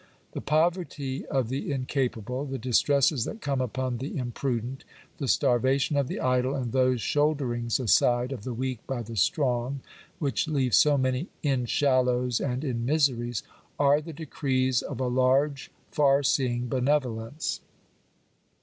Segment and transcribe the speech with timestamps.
[0.31, 4.83] The poverty of the incapable, the distresses that come upon the imprudent,
[5.19, 9.81] the starvation of the idle, and those shoulderings aside of the weak hy the strong,
[10.17, 13.43] which leave so many" in shallows and in miseries/'
[13.77, 17.61] are the decrees of a large, far seeing benevolence.